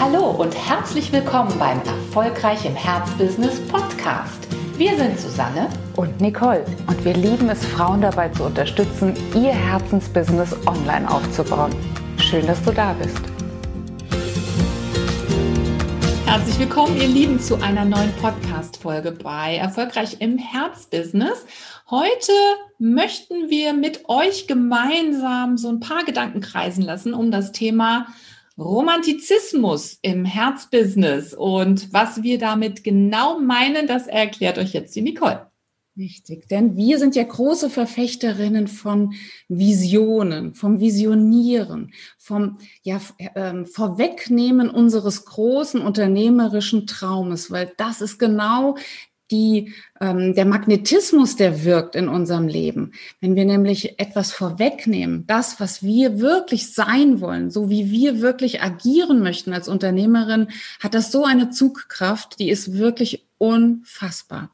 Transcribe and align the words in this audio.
Hallo 0.00 0.30
und 0.30 0.56
herzlich 0.56 1.12
willkommen 1.12 1.52
beim 1.58 1.78
Erfolgreich 1.80 2.64
im 2.64 2.74
Herzbusiness 2.74 3.60
Podcast. 3.68 4.48
Wir 4.78 4.96
sind 4.96 5.20
Susanne 5.20 5.68
und 5.94 6.22
Nicole 6.22 6.64
und 6.86 7.04
wir 7.04 7.12
lieben 7.12 7.50
es, 7.50 7.66
Frauen 7.66 8.00
dabei 8.00 8.30
zu 8.30 8.44
unterstützen, 8.44 9.12
ihr 9.34 9.52
Herzensbusiness 9.52 10.56
online 10.66 11.06
aufzubauen. 11.06 11.74
Schön, 12.16 12.46
dass 12.46 12.62
du 12.62 12.72
da 12.72 12.94
bist. 12.94 13.20
Herzlich 16.24 16.58
willkommen, 16.58 16.96
ihr 16.96 17.08
Lieben, 17.08 17.38
zu 17.38 17.56
einer 17.56 17.84
neuen 17.84 18.12
Podcast-Folge 18.22 19.12
bei 19.12 19.56
Erfolgreich 19.56 20.16
im 20.20 20.38
Herzbusiness. 20.38 21.44
Heute 21.90 22.32
möchten 22.78 23.50
wir 23.50 23.74
mit 23.74 24.08
euch 24.08 24.46
gemeinsam 24.46 25.58
so 25.58 25.68
ein 25.68 25.80
paar 25.80 26.04
Gedanken 26.04 26.40
kreisen 26.40 26.84
lassen 26.84 27.12
um 27.12 27.30
das 27.30 27.52
Thema 27.52 28.06
Romantizismus 28.60 29.98
im 30.02 30.26
Herzbusiness 30.26 31.32
und 31.32 31.92
was 31.92 32.22
wir 32.22 32.38
damit 32.38 32.84
genau 32.84 33.40
meinen, 33.40 33.86
das 33.86 34.06
erklärt 34.06 34.58
euch 34.58 34.74
jetzt 34.74 34.94
die 34.94 35.00
Nicole. 35.00 35.50
Richtig, 35.96 36.46
denn 36.48 36.76
wir 36.76 36.98
sind 36.98 37.16
ja 37.16 37.24
große 37.24 37.68
Verfechterinnen 37.68 38.68
von 38.68 39.14
Visionen, 39.48 40.54
vom 40.54 40.78
Visionieren, 40.78 41.92
vom 42.16 42.58
ja, 42.82 43.00
äh, 43.18 43.64
Vorwegnehmen 43.64 44.70
unseres 44.70 45.24
großen 45.24 45.80
unternehmerischen 45.80 46.86
Traumes, 46.86 47.50
weil 47.50 47.72
das 47.76 48.00
ist 48.02 48.18
genau 48.18 48.76
die, 49.30 49.72
ähm, 50.00 50.34
der 50.34 50.44
Magnetismus, 50.44 51.36
der 51.36 51.64
wirkt 51.64 51.94
in 51.94 52.08
unserem 52.08 52.48
Leben. 52.48 52.92
Wenn 53.20 53.36
wir 53.36 53.44
nämlich 53.44 53.98
etwas 53.98 54.32
vorwegnehmen, 54.32 55.26
das, 55.26 55.60
was 55.60 55.82
wir 55.82 56.20
wirklich 56.20 56.74
sein 56.74 57.20
wollen, 57.20 57.50
so 57.50 57.70
wie 57.70 57.90
wir 57.90 58.20
wirklich 58.20 58.62
agieren 58.62 59.22
möchten 59.22 59.52
als 59.52 59.68
Unternehmerin, 59.68 60.48
hat 60.80 60.94
das 60.94 61.12
so 61.12 61.24
eine 61.24 61.50
Zugkraft, 61.50 62.38
die 62.38 62.50
ist 62.50 62.76
wirklich 62.76 63.29
unfassbar. 63.40 64.50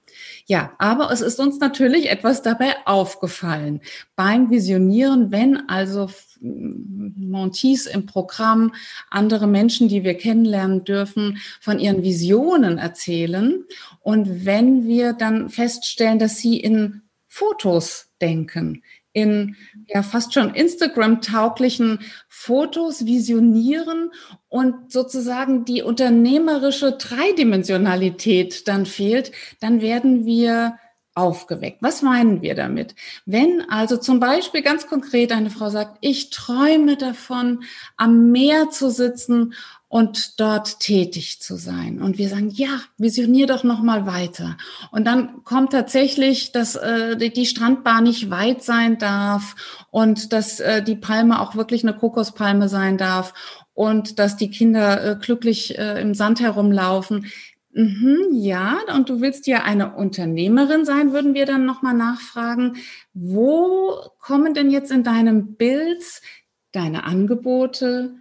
Ja, 0.46 0.72
aber 0.78 1.10
es 1.10 1.20
ist 1.20 1.40
uns 1.40 1.58
natürlich 1.58 2.08
etwas 2.08 2.42
dabei 2.42 2.76
aufgefallen 2.84 3.80
beim 4.14 4.48
Visionieren, 4.48 5.32
wenn 5.32 5.68
also 5.68 6.08
Montis 6.40 7.86
im 7.86 8.06
Programm, 8.06 8.72
andere 9.10 9.48
Menschen, 9.48 9.88
die 9.88 10.04
wir 10.04 10.14
kennenlernen 10.14 10.84
dürfen, 10.84 11.38
von 11.60 11.80
ihren 11.80 12.04
Visionen 12.04 12.78
erzählen. 12.78 13.64
Und 14.00 14.44
wenn 14.44 14.86
wir 14.86 15.14
dann 15.14 15.48
feststellen, 15.48 16.20
dass 16.20 16.38
sie 16.38 16.60
in 16.60 17.02
Fotos 17.26 18.12
denken, 18.20 18.84
in 19.16 19.56
ja 19.86 20.02
fast 20.02 20.34
schon 20.34 20.54
Instagram-tauglichen 20.54 22.00
Fotos 22.28 23.06
visionieren 23.06 24.10
und 24.48 24.92
sozusagen 24.92 25.64
die 25.64 25.80
unternehmerische 25.80 26.92
Dreidimensionalität 26.92 28.68
dann 28.68 28.84
fehlt, 28.84 29.32
dann 29.60 29.80
werden 29.80 30.26
wir 30.26 30.76
aufgeweckt. 31.14 31.78
Was 31.80 32.02
meinen 32.02 32.42
wir 32.42 32.54
damit? 32.54 32.94
Wenn 33.24 33.62
also 33.70 33.96
zum 33.96 34.20
Beispiel 34.20 34.60
ganz 34.60 34.86
konkret 34.86 35.32
eine 35.32 35.48
Frau 35.48 35.70
sagt, 35.70 35.96
ich 36.02 36.28
träume 36.28 36.98
davon, 36.98 37.64
am 37.96 38.30
Meer 38.32 38.68
zu 38.68 38.90
sitzen 38.90 39.54
und 39.88 40.40
dort 40.40 40.80
tätig 40.80 41.40
zu 41.40 41.56
sein. 41.56 42.02
Und 42.02 42.18
wir 42.18 42.28
sagen, 42.28 42.50
ja, 42.50 42.80
visionier 42.98 43.46
doch 43.46 43.62
noch 43.62 43.82
mal 43.82 44.06
weiter. 44.06 44.56
Und 44.90 45.06
dann 45.06 45.44
kommt 45.44 45.72
tatsächlich, 45.72 46.50
dass 46.52 46.74
äh, 46.74 47.16
die 47.16 47.46
Strandbar 47.46 48.00
nicht 48.00 48.30
weit 48.30 48.62
sein 48.62 48.98
darf 48.98 49.54
und 49.90 50.32
dass 50.32 50.58
äh, 50.58 50.82
die 50.82 50.96
Palme 50.96 51.40
auch 51.40 51.54
wirklich 51.54 51.84
eine 51.84 51.96
Kokospalme 51.96 52.68
sein 52.68 52.98
darf 52.98 53.32
und 53.74 54.18
dass 54.18 54.36
die 54.36 54.50
Kinder 54.50 55.04
äh, 55.04 55.16
glücklich 55.16 55.78
äh, 55.78 56.00
im 56.00 56.14
Sand 56.14 56.40
herumlaufen. 56.40 57.26
Mhm, 57.72 58.28
ja, 58.32 58.78
und 58.94 59.10
du 59.10 59.20
willst 59.20 59.46
ja 59.46 59.62
eine 59.62 59.94
Unternehmerin 59.94 60.84
sein, 60.84 61.12
würden 61.12 61.34
wir 61.34 61.44
dann 61.46 61.66
nochmal 61.66 61.94
nachfragen. 61.94 62.76
Wo 63.12 64.00
kommen 64.18 64.54
denn 64.54 64.70
jetzt 64.70 64.90
in 64.90 65.04
deinem 65.04 65.54
Bild 65.56 66.02
deine 66.72 67.04
Angebote, 67.04 68.14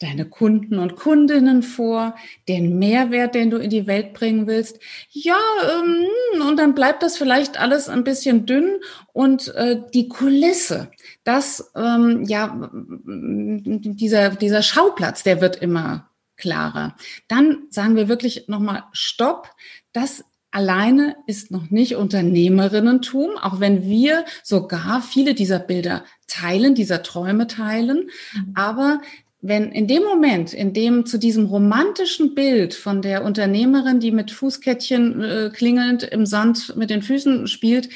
deine 0.00 0.24
Kunden 0.24 0.78
und 0.78 0.96
Kundinnen 0.96 1.62
vor, 1.62 2.16
den 2.48 2.78
Mehrwert, 2.78 3.34
den 3.34 3.50
du 3.50 3.58
in 3.58 3.70
die 3.70 3.86
Welt 3.86 4.14
bringen 4.14 4.46
willst. 4.46 4.80
Ja, 5.10 5.38
ähm, 5.72 6.48
und 6.48 6.58
dann 6.58 6.74
bleibt 6.74 7.02
das 7.02 7.18
vielleicht 7.18 7.60
alles 7.60 7.88
ein 7.88 8.02
bisschen 8.02 8.46
dünn 8.46 8.80
und 9.12 9.54
äh, 9.54 9.80
die 9.92 10.08
Kulisse, 10.08 10.90
das, 11.22 11.70
ähm, 11.76 12.24
ja, 12.24 12.70
dieser, 13.04 14.30
dieser 14.30 14.62
Schauplatz, 14.62 15.22
der 15.22 15.40
wird 15.40 15.56
immer 15.56 16.10
klarer. 16.36 16.96
Dann 17.28 17.64
sagen 17.68 17.94
wir 17.94 18.08
wirklich 18.08 18.48
nochmal 18.48 18.84
Stopp. 18.92 19.50
Das 19.92 20.24
alleine 20.50 21.16
ist 21.26 21.50
noch 21.50 21.70
nicht 21.70 21.96
Unternehmerinnentum, 21.96 23.36
auch 23.36 23.60
wenn 23.60 23.84
wir 23.84 24.24
sogar 24.42 25.02
viele 25.02 25.34
dieser 25.34 25.58
Bilder 25.58 26.04
teilen, 26.26 26.74
dieser 26.74 27.02
Träume 27.02 27.46
teilen. 27.46 28.10
Mhm. 28.34 28.52
Aber 28.54 29.00
wenn 29.42 29.72
in 29.72 29.86
dem 29.86 30.02
Moment, 30.02 30.52
in 30.52 30.72
dem 30.72 31.06
zu 31.06 31.18
diesem 31.18 31.46
romantischen 31.46 32.34
Bild 32.34 32.74
von 32.74 33.00
der 33.00 33.24
Unternehmerin, 33.24 34.00
die 34.00 34.12
mit 34.12 34.30
Fußkettchen 34.30 35.22
äh, 35.22 35.50
klingelnd 35.52 36.02
im 36.02 36.26
Sand 36.26 36.76
mit 36.76 36.90
den 36.90 37.02
Füßen 37.02 37.46
spielt, 37.46 37.88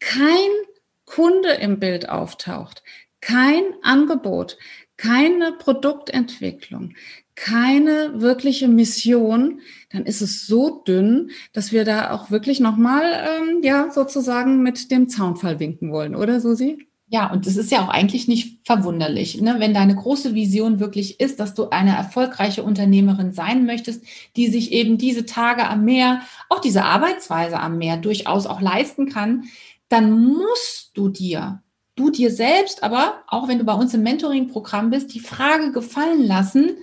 kein 0.00 0.48
Kunde 1.04 1.50
im 1.60 1.78
Bild 1.78 2.08
auftaucht, 2.08 2.82
kein 3.20 3.62
Angebot, 3.82 4.56
keine 4.96 5.52
Produktentwicklung, 5.52 6.94
keine 7.34 8.20
wirkliche 8.20 8.66
Mission, 8.66 9.60
dann 9.90 10.06
ist 10.06 10.22
es 10.22 10.46
so 10.46 10.82
dünn, 10.86 11.30
dass 11.52 11.70
wir 11.70 11.84
da 11.84 12.10
auch 12.10 12.30
wirklich 12.30 12.60
nochmal, 12.60 13.04
ähm, 13.04 13.62
ja, 13.62 13.90
sozusagen 13.90 14.62
mit 14.62 14.90
dem 14.90 15.08
Zaunfall 15.08 15.60
winken 15.60 15.92
wollen, 15.92 16.16
oder 16.16 16.40
Susi? 16.40 16.87
Ja, 17.10 17.32
und 17.32 17.46
das 17.46 17.56
ist 17.56 17.70
ja 17.70 17.82
auch 17.82 17.88
eigentlich 17.88 18.28
nicht 18.28 18.58
verwunderlich, 18.66 19.40
ne? 19.40 19.56
wenn 19.58 19.72
deine 19.72 19.94
große 19.94 20.34
Vision 20.34 20.78
wirklich 20.78 21.20
ist, 21.20 21.40
dass 21.40 21.54
du 21.54 21.70
eine 21.70 21.96
erfolgreiche 21.96 22.62
Unternehmerin 22.62 23.32
sein 23.32 23.64
möchtest, 23.64 24.04
die 24.36 24.48
sich 24.48 24.72
eben 24.72 24.98
diese 24.98 25.24
Tage 25.24 25.66
am 25.66 25.86
Meer, 25.86 26.20
auch 26.50 26.60
diese 26.60 26.84
Arbeitsweise 26.84 27.60
am 27.60 27.78
Meer 27.78 27.96
durchaus 27.96 28.46
auch 28.46 28.60
leisten 28.60 29.08
kann, 29.08 29.44
dann 29.88 30.10
musst 30.10 30.90
du 30.92 31.08
dir, 31.08 31.62
du 31.96 32.10
dir 32.10 32.30
selbst, 32.30 32.82
aber 32.82 33.22
auch 33.26 33.48
wenn 33.48 33.58
du 33.58 33.64
bei 33.64 33.72
uns 33.72 33.94
im 33.94 34.02
Mentoring-Programm 34.02 34.90
bist, 34.90 35.14
die 35.14 35.20
Frage 35.20 35.72
gefallen 35.72 36.26
lassen, 36.26 36.76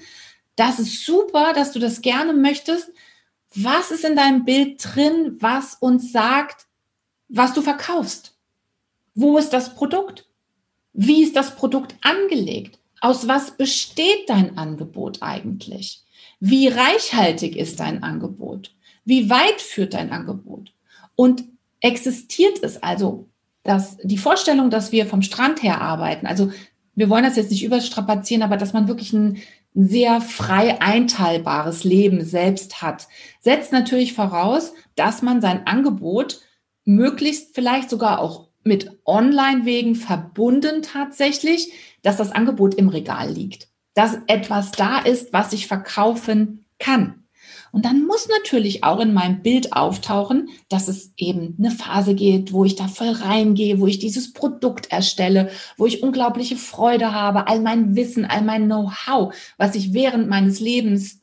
das 0.55 0.79
ist 0.79 1.05
super, 1.05 1.53
dass 1.53 1.71
du 1.71 1.77
das 1.77 2.01
gerne 2.01 2.33
möchtest. 2.33 2.91
Was 3.53 3.91
ist 3.91 4.03
in 4.03 4.15
deinem 4.15 4.43
Bild 4.43 4.83
drin, 4.83 5.37
was 5.39 5.75
uns 5.75 6.11
sagt, 6.11 6.65
was 7.27 7.53
du 7.53 7.61
verkaufst? 7.61 8.34
Wo 9.15 9.37
ist 9.37 9.51
das 9.53 9.75
Produkt? 9.75 10.27
Wie 10.93 11.23
ist 11.23 11.35
das 11.35 11.55
Produkt 11.55 11.95
angelegt? 12.01 12.79
Aus 13.01 13.27
was 13.27 13.51
besteht 13.51 14.29
dein 14.29 14.57
Angebot 14.57 15.21
eigentlich? 15.21 16.03
Wie 16.39 16.67
reichhaltig 16.67 17.55
ist 17.55 17.79
dein 17.79 18.03
Angebot? 18.03 18.75
Wie 19.05 19.29
weit 19.29 19.61
führt 19.61 19.93
dein 19.93 20.11
Angebot? 20.11 20.73
Und 21.15 21.45
existiert 21.79 22.61
es 22.61 22.81
also, 22.83 23.29
dass 23.63 23.97
die 24.03 24.17
Vorstellung, 24.17 24.69
dass 24.69 24.91
wir 24.91 25.05
vom 25.05 25.21
Strand 25.21 25.63
her 25.63 25.81
arbeiten, 25.81 26.27
also 26.27 26.51
wir 26.93 27.09
wollen 27.09 27.23
das 27.23 27.35
jetzt 27.35 27.51
nicht 27.51 27.63
überstrapazieren, 27.63 28.43
aber 28.43 28.57
dass 28.57 28.73
man 28.73 28.87
wirklich 28.87 29.13
ein 29.13 29.41
sehr 29.73 30.21
frei 30.21 30.81
einteilbares 30.81 31.83
Leben 31.83 32.23
selbst 32.23 32.81
hat, 32.81 33.07
setzt 33.41 33.71
natürlich 33.71 34.13
voraus, 34.13 34.73
dass 34.95 35.21
man 35.21 35.41
sein 35.41 35.67
Angebot 35.67 36.39
möglichst 36.85 37.53
vielleicht 37.53 37.89
sogar 37.89 38.19
auch 38.19 38.47
mit 38.65 38.91
Online-Wegen 39.05 39.95
verbunden 39.95 40.81
tatsächlich, 40.81 41.71
dass 42.01 42.17
das 42.17 42.31
Angebot 42.31 42.75
im 42.75 42.89
Regal 42.89 43.31
liegt, 43.31 43.69
dass 43.93 44.17
etwas 44.27 44.71
da 44.71 44.99
ist, 44.99 45.31
was 45.31 45.53
ich 45.53 45.67
verkaufen 45.67 46.65
kann. 46.79 47.25
Und 47.71 47.85
dann 47.85 48.05
muss 48.05 48.27
natürlich 48.29 48.83
auch 48.83 48.99
in 48.99 49.13
meinem 49.13 49.41
Bild 49.41 49.73
auftauchen, 49.73 50.49
dass 50.69 50.87
es 50.87 51.13
eben 51.17 51.55
eine 51.59 51.71
Phase 51.71 52.15
geht, 52.15 52.53
wo 52.53 52.63
ich 52.63 52.75
da 52.75 52.87
voll 52.87 53.09
reingehe, 53.09 53.79
wo 53.79 53.87
ich 53.87 53.99
dieses 53.99 54.33
Produkt 54.33 54.91
erstelle, 54.91 55.49
wo 55.77 55.85
ich 55.85 56.01
unglaubliche 56.01 56.55
Freude 56.55 57.11
habe, 57.11 57.47
all 57.47 57.59
mein 57.59 57.95
Wissen, 57.95 58.25
all 58.25 58.43
mein 58.43 58.65
Know-how, 58.65 59.35
was 59.57 59.75
ich 59.75 59.93
während 59.93 60.29
meines 60.29 60.59
Lebens 60.59 61.21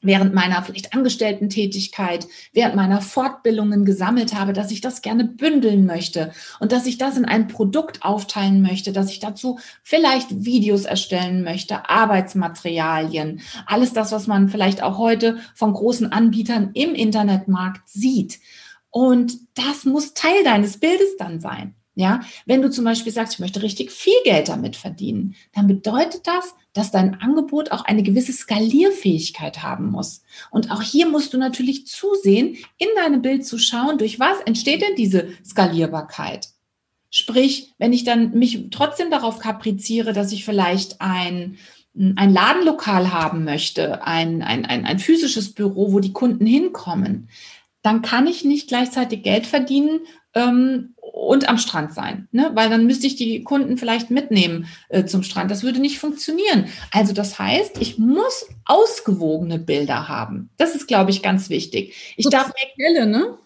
während 0.00 0.34
meiner 0.34 0.62
vielleicht 0.62 0.94
Angestellten-Tätigkeit, 0.94 2.26
während 2.52 2.76
meiner 2.76 3.00
Fortbildungen 3.00 3.84
gesammelt 3.84 4.34
habe, 4.34 4.52
dass 4.52 4.70
ich 4.70 4.80
das 4.80 5.02
gerne 5.02 5.24
bündeln 5.24 5.86
möchte 5.86 6.32
und 6.60 6.72
dass 6.72 6.86
ich 6.86 6.98
das 6.98 7.16
in 7.16 7.24
ein 7.24 7.48
Produkt 7.48 8.02
aufteilen 8.02 8.62
möchte, 8.62 8.92
dass 8.92 9.10
ich 9.10 9.20
dazu 9.20 9.58
vielleicht 9.82 10.44
Videos 10.44 10.84
erstellen 10.84 11.42
möchte, 11.42 11.88
Arbeitsmaterialien, 11.88 13.40
alles 13.66 13.92
das, 13.92 14.12
was 14.12 14.26
man 14.26 14.48
vielleicht 14.48 14.82
auch 14.82 14.98
heute 14.98 15.38
von 15.54 15.72
großen 15.72 16.12
Anbietern 16.12 16.70
im 16.74 16.94
Internetmarkt 16.94 17.88
sieht. 17.88 18.38
Und 18.90 19.34
das 19.54 19.84
muss 19.84 20.14
Teil 20.14 20.44
deines 20.44 20.78
Bildes 20.78 21.16
dann 21.18 21.40
sein. 21.40 21.74
Ja, 21.98 22.20
wenn 22.46 22.62
du 22.62 22.70
zum 22.70 22.84
Beispiel 22.84 23.12
sagst, 23.12 23.34
ich 23.34 23.38
möchte 23.40 23.60
richtig 23.60 23.90
viel 23.90 24.14
Geld 24.22 24.48
damit 24.48 24.76
verdienen, 24.76 25.34
dann 25.52 25.66
bedeutet 25.66 26.28
das, 26.28 26.54
dass 26.72 26.92
dein 26.92 27.20
Angebot 27.20 27.72
auch 27.72 27.84
eine 27.84 28.04
gewisse 28.04 28.32
Skalierfähigkeit 28.32 29.64
haben 29.64 29.90
muss. 29.90 30.22
Und 30.52 30.70
auch 30.70 30.80
hier 30.80 31.08
musst 31.08 31.34
du 31.34 31.38
natürlich 31.38 31.88
zusehen, 31.88 32.56
in 32.76 32.86
deinem 32.94 33.20
Bild 33.20 33.44
zu 33.44 33.58
schauen, 33.58 33.98
durch 33.98 34.20
was 34.20 34.38
entsteht 34.42 34.80
denn 34.80 34.94
diese 34.96 35.30
Skalierbarkeit. 35.44 36.50
Sprich, 37.10 37.74
wenn 37.78 37.92
ich 37.92 38.04
dann 38.04 38.30
mich 38.30 38.68
trotzdem 38.70 39.10
darauf 39.10 39.40
kapriziere, 39.40 40.12
dass 40.12 40.30
ich 40.30 40.44
vielleicht 40.44 41.00
ein, 41.00 41.58
ein 42.14 42.32
Ladenlokal 42.32 43.12
haben 43.12 43.42
möchte, 43.42 44.06
ein, 44.06 44.42
ein, 44.42 44.64
ein, 44.66 44.84
ein 44.84 45.00
physisches 45.00 45.52
Büro, 45.52 45.92
wo 45.92 45.98
die 45.98 46.12
Kunden 46.12 46.46
hinkommen, 46.46 47.28
dann 47.82 48.02
kann 48.02 48.26
ich 48.26 48.44
nicht 48.44 48.68
gleichzeitig 48.68 49.22
Geld 49.22 49.46
verdienen 49.46 50.00
ähm, 50.34 50.94
und 50.96 51.48
am 51.48 51.58
Strand 51.58 51.94
sein, 51.94 52.28
ne? 52.32 52.50
weil 52.54 52.70
dann 52.70 52.86
müsste 52.86 53.06
ich 53.06 53.16
die 53.16 53.42
Kunden 53.42 53.76
vielleicht 53.76 54.10
mitnehmen 54.10 54.66
äh, 54.88 55.04
zum 55.04 55.22
Strand. 55.22 55.50
Das 55.50 55.62
würde 55.62 55.80
nicht 55.80 55.98
funktionieren. 55.98 56.66
Also 56.92 57.12
das 57.12 57.38
heißt, 57.38 57.78
ich 57.80 57.98
muss 57.98 58.46
ausgewogene 58.64 59.58
Bilder 59.58 60.08
haben. 60.08 60.50
Das 60.56 60.74
ist, 60.74 60.86
glaube 60.86 61.10
ich, 61.10 61.22
ganz 61.22 61.50
wichtig. 61.50 62.14
Ich 62.16 62.28
darf 62.28 62.52
mir, 62.76 63.06
ne? 63.06 63.38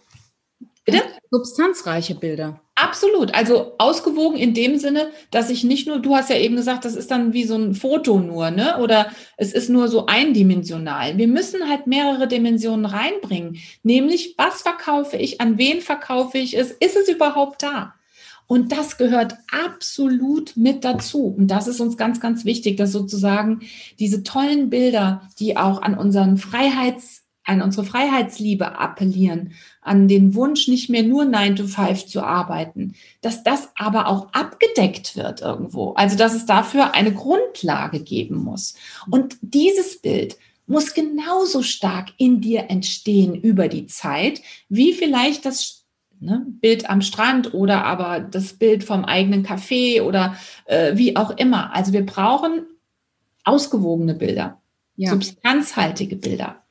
Bitte? 0.84 1.02
Substanzreiche 1.30 2.14
Bilder. 2.14 2.60
Absolut. 2.92 3.34
Also 3.34 3.72
ausgewogen 3.78 4.36
in 4.36 4.52
dem 4.52 4.76
Sinne, 4.76 5.08
dass 5.30 5.48
ich 5.48 5.64
nicht 5.64 5.88
nur, 5.88 5.98
du 5.98 6.14
hast 6.14 6.28
ja 6.28 6.36
eben 6.36 6.56
gesagt, 6.56 6.84
das 6.84 6.94
ist 6.94 7.10
dann 7.10 7.32
wie 7.32 7.44
so 7.44 7.54
ein 7.56 7.74
Foto 7.74 8.20
nur, 8.20 8.50
ne? 8.50 8.78
Oder 8.82 9.10
es 9.38 9.54
ist 9.54 9.70
nur 9.70 9.88
so 9.88 10.04
eindimensional. 10.04 11.16
Wir 11.16 11.26
müssen 11.26 11.70
halt 11.70 11.86
mehrere 11.86 12.28
Dimensionen 12.28 12.84
reinbringen. 12.84 13.56
Nämlich, 13.82 14.34
was 14.36 14.60
verkaufe 14.60 15.16
ich, 15.16 15.40
an 15.40 15.56
wen 15.56 15.80
verkaufe 15.80 16.36
ich 16.36 16.54
es, 16.54 16.70
ist 16.70 16.94
es 16.94 17.08
überhaupt 17.08 17.62
da? 17.62 17.94
Und 18.46 18.72
das 18.72 18.98
gehört 18.98 19.36
absolut 19.50 20.54
mit 20.58 20.84
dazu. 20.84 21.34
Und 21.38 21.46
das 21.46 21.68
ist 21.68 21.80
uns 21.80 21.96
ganz, 21.96 22.20
ganz 22.20 22.44
wichtig, 22.44 22.76
dass 22.76 22.92
sozusagen 22.92 23.60
diese 24.00 24.22
tollen 24.22 24.68
Bilder, 24.68 25.30
die 25.38 25.56
auch 25.56 25.80
an 25.80 25.96
unseren 25.96 26.36
Freiheits 26.36 27.21
an 27.44 27.62
unsere 27.62 27.84
Freiheitsliebe 27.84 28.78
appellieren, 28.78 29.52
an 29.80 30.08
den 30.08 30.34
Wunsch, 30.34 30.68
nicht 30.68 30.88
mehr 30.88 31.02
nur 31.02 31.24
9 31.24 31.56
to 31.56 31.66
5 31.66 32.06
zu 32.06 32.22
arbeiten, 32.22 32.94
dass 33.20 33.42
das 33.42 33.70
aber 33.76 34.06
auch 34.06 34.32
abgedeckt 34.32 35.16
wird 35.16 35.40
irgendwo. 35.40 35.92
Also, 35.92 36.16
dass 36.16 36.34
es 36.34 36.46
dafür 36.46 36.94
eine 36.94 37.12
Grundlage 37.12 38.00
geben 38.00 38.36
muss. 38.36 38.74
Und 39.10 39.36
dieses 39.40 40.00
Bild 40.00 40.36
muss 40.66 40.94
genauso 40.94 41.62
stark 41.62 42.10
in 42.16 42.40
dir 42.40 42.70
entstehen 42.70 43.34
über 43.34 43.68
die 43.68 43.86
Zeit, 43.86 44.40
wie 44.68 44.92
vielleicht 44.92 45.44
das 45.44 45.84
ne, 46.20 46.46
Bild 46.48 46.88
am 46.88 47.02
Strand 47.02 47.52
oder 47.52 47.84
aber 47.84 48.20
das 48.20 48.54
Bild 48.54 48.84
vom 48.84 49.04
eigenen 49.04 49.44
Café 49.44 50.02
oder 50.02 50.36
äh, 50.66 50.96
wie 50.96 51.16
auch 51.16 51.36
immer. 51.36 51.74
Also 51.74 51.92
wir 51.92 52.06
brauchen 52.06 52.66
ausgewogene 53.44 54.14
Bilder, 54.14 54.60
ja. 54.96 55.10
substanzhaltige 55.10 56.16
Bilder. 56.16 56.61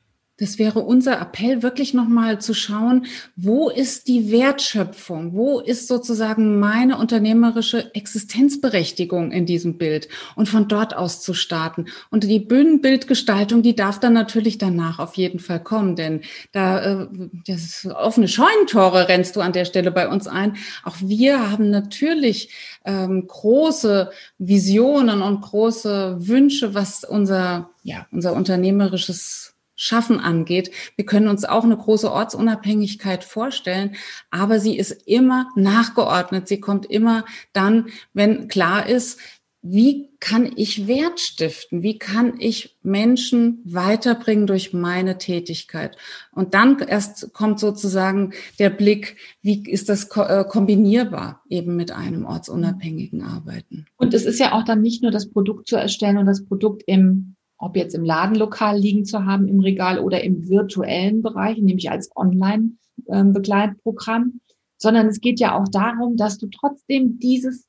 Das 0.42 0.58
wäre 0.58 0.80
unser 0.80 1.22
Appell, 1.22 1.62
wirklich 1.62 1.94
nochmal 1.94 2.42
zu 2.42 2.56
schauen, 2.56 3.06
wo 3.36 3.70
ist 3.70 4.08
die 4.08 4.32
Wertschöpfung? 4.32 5.36
Wo 5.36 5.60
ist 5.60 5.88
sozusagen 5.88 6.60
meine 6.60 6.98
unternehmerische 6.98 7.94
Existenzberechtigung 7.94 9.32
in 9.32 9.46
diesem 9.46 9.78
Bild? 9.78 10.08
Und 10.36 10.50
von 10.50 10.68
dort 10.68 10.98
aus 10.98 11.22
zu 11.22 11.36
starten. 11.36 11.86
Und 12.10 12.24
die 12.24 12.40
Bühnenbildgestaltung, 12.40 13.62
die 13.62 13.76
darf 13.76 14.00
dann 14.00 14.14
natürlich 14.14 14.58
danach 14.58 14.98
auf 14.98 15.14
jeden 15.14 15.38
Fall 15.38 15.62
kommen, 15.62 15.96
denn 15.96 16.22
da, 16.54 17.04
äh, 17.04 17.08
das 17.46 17.88
offene 17.94 18.28
Scheunentore 18.28 19.10
rennst 19.10 19.36
du 19.36 19.42
an 19.42 19.54
der 19.54 19.66
Stelle 19.66 19.92
bei 19.92 20.10
uns 20.10 20.26
ein. 20.26 20.58
Auch 20.84 20.96
wir 21.02 21.52
haben 21.52 21.70
natürlich 21.70 22.50
ähm, 22.84 23.28
große 23.28 24.10
Visionen 24.40 25.22
und 25.22 25.42
große 25.42 26.18
Wünsche, 26.20 26.74
was 26.74 27.04
unser, 27.04 27.70
ja, 27.84 28.08
unser 28.12 28.34
unternehmerisches 28.34 29.54
Schaffen 29.82 30.20
angeht. 30.20 30.70
Wir 30.96 31.08
können 31.08 31.28
uns 31.28 31.44
auch 31.44 31.64
eine 31.64 31.76
große 31.76 32.12
Ortsunabhängigkeit 32.12 33.24
vorstellen, 33.24 33.96
aber 34.30 34.60
sie 34.60 34.78
ist 34.78 34.92
immer 35.08 35.50
nachgeordnet. 35.56 36.48
Sie 36.48 36.60
kommt 36.60 36.86
immer 36.86 37.26
dann, 37.52 37.88
wenn 38.14 38.48
klar 38.48 38.88
ist, 38.88 39.20
wie 39.64 40.10
kann 40.20 40.52
ich 40.56 40.88
Wert 40.88 41.20
stiften? 41.20 41.82
Wie 41.82 41.98
kann 41.98 42.34
ich 42.40 42.78
Menschen 42.84 43.60
weiterbringen 43.64 44.46
durch 44.46 44.72
meine 44.72 45.18
Tätigkeit? 45.18 45.98
Und 46.32 46.54
dann 46.54 46.78
erst 46.80 47.34
kommt 47.34 47.60
sozusagen 47.60 48.34
der 48.60 48.70
Blick, 48.70 49.18
wie 49.42 49.64
ist 49.68 49.90
das 49.90 50.16
äh, 50.16 50.44
kombinierbar 50.48 51.42
eben 51.50 51.76
mit 51.76 51.92
einem 51.92 52.26
ortsunabhängigen 52.26 53.24
Arbeiten? 53.24 53.88
Und 53.98 54.14
es 54.14 54.26
ist 54.26 54.40
ja 54.40 54.52
auch 54.54 54.64
dann 54.64 54.82
nicht 54.82 55.02
nur 55.02 55.12
das 55.12 55.30
Produkt 55.32 55.68
zu 55.68 55.76
erstellen 55.76 56.18
und 56.18 56.28
das 56.28 56.46
Produkt 56.46 56.84
im 56.86 57.36
ob 57.62 57.78
jetzt 57.78 57.96
im 57.96 58.04
Ladenlokal 58.04 58.78
liegen 58.78 59.06
zu 59.06 59.26
haben, 59.26 59.48
im 59.48 59.60
Regal 59.60 60.00
oder 60.00 60.24
im 60.24 60.50
virtuellen 60.50 61.22
Bereich, 61.22 61.60
nämlich 61.60 61.92
als 61.92 62.10
Online-Begleitprogramm, 62.16 64.42
sondern 64.78 65.06
es 65.08 65.22
geht 65.22 65.40
ja 65.40 65.56
auch 65.58 65.68
darum, 65.68 66.18
dass 66.18 66.40
du 66.40 66.48
trotzdem 66.48 67.20
dieses 67.20 67.68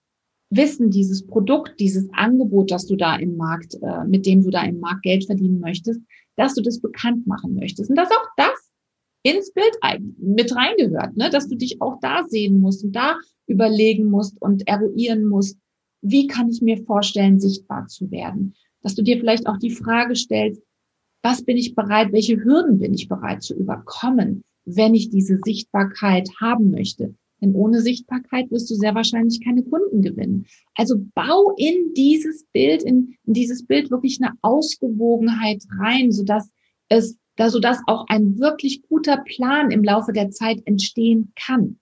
Wissen, 0.49 0.89
dieses 0.91 1.27
Produkt, 1.27 1.79
dieses 1.79 2.09
Angebot, 2.15 2.71
das 2.71 2.87
du 2.87 2.97
da 2.97 3.17
im 3.17 3.37
Markt, 3.37 3.75
äh, 3.83 4.07
mit 4.07 4.25
dem 4.25 4.43
du 4.43 4.49
da 4.51 4.63
im 4.63 4.81
Markt 4.81 5.03
Geld 5.03 5.27
verdienen 5.27 5.61
möchtest, 5.61 6.01
dass 6.37 6.55
du 6.55 6.63
das 6.63 6.81
bekannt 6.81 7.27
machen 7.27 7.55
möchtest. 7.55 7.91
Und 7.91 7.97
dass 7.97 8.11
auch 8.11 8.29
das 8.37 8.71
ins 9.23 9.53
Bild 9.53 9.77
mit 10.19 10.57
reingehört, 10.57 11.15
ne? 11.17 11.29
dass 11.31 11.49
du 11.49 11.57
dich 11.57 11.83
auch 11.83 11.99
da 12.01 12.25
sehen 12.27 12.61
musst 12.61 12.83
und 12.83 12.93
da 12.93 13.19
überlegen 13.47 14.07
musst 14.07 14.41
und 14.41 14.67
eruieren 14.67 15.27
musst, 15.27 15.59
wie 16.01 16.27
kann 16.27 16.49
ich 16.49 16.63
mir 16.63 16.83
vorstellen, 16.85 17.39
sichtbar 17.39 17.89
zu 17.89 18.11
werden 18.11 18.55
dass 18.83 18.95
du 18.95 19.03
dir 19.03 19.19
vielleicht 19.19 19.47
auch 19.47 19.59
die 19.59 19.71
Frage 19.71 20.17
stellst, 20.17 20.63
was 21.23 21.45
bin 21.45 21.57
ich 21.57 21.75
bereit, 21.75 22.13
welche 22.13 22.43
Hürden 22.43 22.79
bin 22.79 22.95
ich 22.95 23.09
bereit 23.09 23.43
zu 23.43 23.55
überkommen, 23.55 24.43
wenn 24.65 24.95
ich 24.95 25.11
diese 25.11 25.39
Sichtbarkeit 25.45 26.29
haben 26.41 26.71
möchte. 26.71 27.15
Denn 27.41 27.55
ohne 27.55 27.81
Sichtbarkeit 27.81 28.51
wirst 28.51 28.71
du 28.71 28.75
sehr 28.77 28.95
wahrscheinlich 28.95 29.45
keine 29.45 29.65
Kunden 29.65 30.01
gewinnen. 30.01 30.47
Also 30.77 30.97
bau 31.15 31.55
in 31.57 31.93
dieses 31.95 32.45
Bild, 32.53 32.85
in, 32.85 33.17
in 33.27 33.33
dieses 33.35 33.67
Bild 33.67 33.91
wirklich 33.91 34.21
eine 34.23 34.35
Ausgewogenheit 34.43 35.65
rein, 35.81 36.13
sodass 36.13 36.49
es, 36.89 37.17
da, 37.37 37.51
sodass 37.51 37.81
auch 37.87 38.07
ein 38.09 38.39
wirklich 38.39 38.83
guter 38.83 39.17
Plan 39.17 39.73
im 39.73 39.83
Laufe 39.83 40.13
der 40.13 40.31
Zeit 40.31 40.63
entstehen 40.67 41.33
kann. 41.35 41.79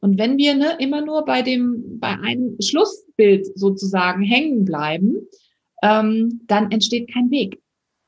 Und 0.00 0.18
wenn 0.18 0.36
wir 0.36 0.54
ne, 0.54 0.76
immer 0.78 1.00
nur 1.00 1.24
bei 1.24 1.42
dem, 1.42 1.98
bei 1.98 2.18
einem 2.18 2.56
Schlussbild 2.60 3.46
sozusagen 3.58 4.22
hängen 4.22 4.64
bleiben, 4.64 5.16
ähm, 5.82 6.40
dann 6.46 6.70
entsteht 6.70 7.12
kein 7.12 7.30
Weg. 7.30 7.60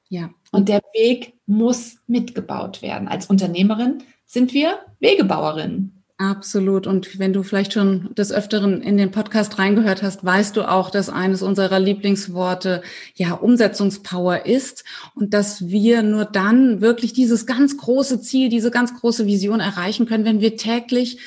Ja. 0.09 0.31
Und 0.53 0.69
der 0.69 0.83
Weg 0.95 1.35
muss 1.47 1.99
mitgebaut 2.07 2.83
werden. 2.83 3.09
Als 3.09 3.27
Unternehmerin 3.27 4.03
sind 4.27 4.53
wir 4.53 4.81
Wegebauerinnen. 4.99 6.01
Absolut. 6.21 6.87
Und 6.87 7.19
wenn 7.19 7.33
du 7.33 7.43
vielleicht 7.43 7.73
schon 7.73 8.15
des 8.15 8.31
Öfteren 8.31 8.83
in 8.83 8.99
den 8.99 9.11
Podcast 9.11 9.59
reingehört 9.59 10.03
hast, 10.03 10.23
weißt 10.23 10.55
du 10.55 10.69
auch, 10.69 10.91
dass 10.91 11.09
eines 11.09 11.41
unserer 11.41 11.81
Lieblingsworte 11.81 12.83
ja 13.15 13.33
Umsetzungspower 13.33 14.45
ist 14.45 14.85
und 15.15 15.33
dass 15.33 15.69
wir 15.69 16.03
nur 16.03 16.27
dann 16.27 16.83
wirklich 16.83 17.15
dieses 17.15 17.47
ganz 17.47 17.79
große 17.79 18.21
Ziel, 18.21 18.51
diese 18.51 18.71
ganz 18.71 18.95
große 19.01 19.25
Vision 19.25 19.61
erreichen 19.61 20.05
können, 20.05 20.27
wenn 20.27 20.43
wir 20.43 20.59
täglich 20.59 21.19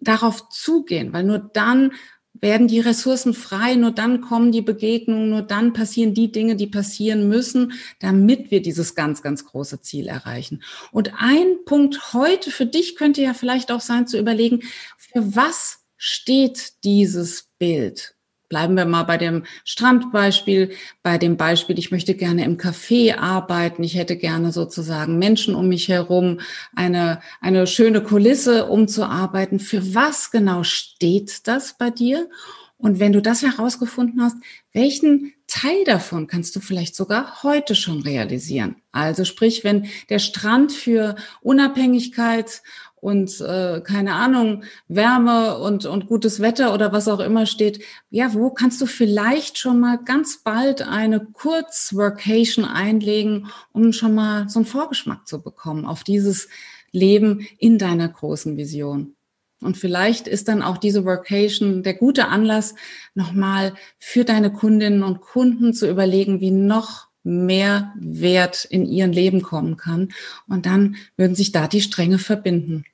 darauf 0.00 0.48
zugehen, 0.48 1.12
weil 1.12 1.22
nur 1.22 1.38
dann 1.38 1.92
werden 2.40 2.68
die 2.68 2.80
Ressourcen 2.80 3.34
frei, 3.34 3.74
nur 3.74 3.90
dann 3.90 4.20
kommen 4.20 4.52
die 4.52 4.62
Begegnungen, 4.62 5.30
nur 5.30 5.42
dann 5.42 5.72
passieren 5.72 6.14
die 6.14 6.32
Dinge, 6.32 6.56
die 6.56 6.66
passieren 6.66 7.28
müssen, 7.28 7.72
damit 7.98 8.50
wir 8.50 8.62
dieses 8.62 8.94
ganz, 8.94 9.22
ganz 9.22 9.44
große 9.44 9.80
Ziel 9.82 10.06
erreichen. 10.08 10.62
Und 10.92 11.12
ein 11.18 11.64
Punkt 11.64 12.12
heute 12.12 12.50
für 12.50 12.66
dich 12.66 12.96
könnte 12.96 13.22
ja 13.22 13.34
vielleicht 13.34 13.70
auch 13.72 13.80
sein 13.80 14.06
zu 14.06 14.18
überlegen, 14.18 14.60
für 14.96 15.36
was 15.36 15.80
steht 15.96 16.84
dieses 16.84 17.50
Bild? 17.58 18.16
Bleiben 18.50 18.76
wir 18.76 18.84
mal 18.84 19.04
bei 19.04 19.16
dem 19.16 19.44
Strandbeispiel, 19.64 20.72
bei 21.04 21.18
dem 21.18 21.36
Beispiel, 21.36 21.78
ich 21.78 21.92
möchte 21.92 22.16
gerne 22.16 22.44
im 22.44 22.58
Café 22.58 23.16
arbeiten, 23.16 23.84
ich 23.84 23.94
hätte 23.94 24.16
gerne 24.16 24.50
sozusagen 24.50 25.20
Menschen 25.20 25.54
um 25.54 25.68
mich 25.68 25.86
herum, 25.86 26.40
eine, 26.74 27.20
eine 27.40 27.68
schöne 27.68 28.02
Kulisse, 28.02 28.66
um 28.66 28.88
zu 28.88 29.04
arbeiten. 29.04 29.60
Für 29.60 29.94
was 29.94 30.32
genau 30.32 30.64
steht 30.64 31.46
das 31.46 31.78
bei 31.78 31.90
dir? 31.90 32.28
Und 32.76 32.98
wenn 32.98 33.12
du 33.12 33.22
das 33.22 33.42
herausgefunden 33.42 34.20
hast, 34.20 34.36
welchen 34.72 35.32
Teil 35.46 35.84
davon 35.84 36.26
kannst 36.26 36.56
du 36.56 36.60
vielleicht 36.60 36.96
sogar 36.96 37.44
heute 37.44 37.76
schon 37.76 38.02
realisieren? 38.02 38.76
Also 38.90 39.24
sprich, 39.24 39.62
wenn 39.62 39.86
der 40.08 40.18
Strand 40.18 40.72
für 40.72 41.14
Unabhängigkeit 41.40 42.62
und 43.00 43.40
äh, 43.40 43.80
keine 43.80 44.14
Ahnung, 44.14 44.64
Wärme 44.88 45.58
und, 45.58 45.86
und 45.86 46.06
gutes 46.06 46.40
Wetter 46.40 46.74
oder 46.74 46.92
was 46.92 47.08
auch 47.08 47.20
immer 47.20 47.46
steht, 47.46 47.82
ja, 48.10 48.34
wo 48.34 48.50
kannst 48.50 48.80
du 48.80 48.86
vielleicht 48.86 49.58
schon 49.58 49.80
mal 49.80 49.98
ganz 50.04 50.42
bald 50.42 50.82
eine 50.82 51.20
Kurzworkation 51.20 52.64
einlegen, 52.64 53.48
um 53.72 53.92
schon 53.92 54.14
mal 54.14 54.48
so 54.48 54.58
einen 54.58 54.66
Vorgeschmack 54.66 55.26
zu 55.26 55.42
bekommen 55.42 55.86
auf 55.86 56.04
dieses 56.04 56.48
Leben 56.92 57.46
in 57.58 57.78
deiner 57.78 58.08
großen 58.08 58.56
Vision? 58.56 59.14
Und 59.62 59.76
vielleicht 59.76 60.26
ist 60.26 60.48
dann 60.48 60.62
auch 60.62 60.78
diese 60.78 61.04
Workation 61.04 61.82
der 61.82 61.94
gute 61.94 62.28
Anlass, 62.28 62.74
nochmal 63.14 63.74
für 63.98 64.24
deine 64.24 64.52
Kundinnen 64.52 65.02
und 65.02 65.20
Kunden 65.20 65.74
zu 65.74 65.88
überlegen, 65.88 66.40
wie 66.40 66.50
noch 66.50 67.09
mehr 67.22 67.92
Wert 67.96 68.64
in 68.64 68.86
ihren 68.86 69.12
Leben 69.12 69.42
kommen 69.42 69.76
kann. 69.76 70.12
Und 70.48 70.66
dann 70.66 70.96
würden 71.16 71.34
sich 71.34 71.52
da 71.52 71.68
die 71.68 71.80
Stränge 71.80 72.18
verbinden. 72.18 72.84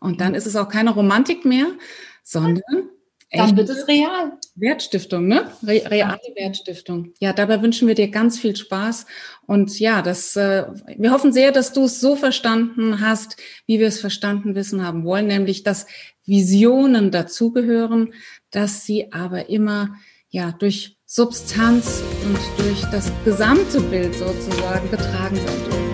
Und 0.00 0.20
dann 0.20 0.34
ist 0.34 0.46
es 0.46 0.56
auch 0.56 0.68
keine 0.68 0.90
Romantik 0.90 1.44
mehr, 1.44 1.66
sondern 2.22 2.62
dann 3.30 3.56
wird 3.56 3.70
es 3.70 3.88
real. 3.88 4.32
Wertstiftung, 4.54 5.26
ne? 5.26 5.50
Re 5.62 5.82
reale 5.86 6.20
Wertstiftung. 6.36 7.14
Ja, 7.18 7.32
dabei 7.32 7.62
wünschen 7.62 7.88
wir 7.88 7.94
dir 7.94 8.08
ganz 8.08 8.38
viel 8.38 8.54
Spaß. 8.54 9.06
Und 9.46 9.78
ja, 9.80 10.02
das, 10.02 10.36
äh, 10.36 10.66
wir 10.98 11.10
hoffen 11.10 11.32
sehr, 11.32 11.50
dass 11.50 11.72
du 11.72 11.84
es 11.84 12.00
so 12.00 12.14
verstanden 12.14 13.00
hast, 13.00 13.36
wie 13.66 13.78
wir 13.78 13.86
es 13.86 14.00
verstanden 14.00 14.54
wissen 14.54 14.84
haben 14.84 15.04
wollen, 15.04 15.26
nämlich, 15.28 15.62
dass 15.62 15.86
Visionen 16.26 17.10
dazugehören, 17.10 18.12
dass 18.50 18.84
sie 18.84 19.12
aber 19.12 19.48
immer 19.48 19.96
ja 20.28 20.52
durch 20.52 20.98
Substanz 21.14 22.02
und 22.24 22.38
durch 22.56 22.80
das 22.90 23.12
gesamte 23.22 23.82
Bild 23.82 24.14
sozusagen 24.14 24.90
getragen 24.90 25.36
sein 25.36 25.64
dürfen. 25.66 25.91